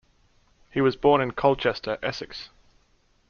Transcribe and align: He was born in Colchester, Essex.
He 0.71 0.81
was 0.81 0.95
born 0.95 1.21
in 1.21 1.29
Colchester, 1.29 1.99
Essex. 2.01 2.49